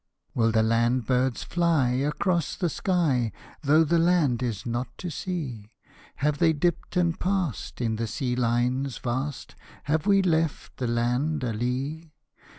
Will 0.33 0.51
the 0.51 0.63
land 0.63 1.05
birds 1.05 1.43
fly 1.43 1.89
across 1.89 2.55
the 2.55 2.71
sky, 2.71 3.31
Though 3.61 3.83
the 3.83 3.99
land 3.99 4.41
is 4.41 4.65
not 4.65 4.87
to 4.97 5.11
see? 5.11 5.73
Have 6.15 6.39
they 6.39 6.53
dipped 6.53 6.97
and 6.97 7.19
passed 7.19 7.79
in 7.79 7.97
the 7.97 8.07
sea 8.07 8.35
line 8.35 8.87
vast? 8.87 9.53
Have 9.83 10.07
we 10.07 10.23
left 10.23 10.77
the 10.77 10.87
land 10.87 11.43
a 11.43 11.53
lee? 11.53 12.13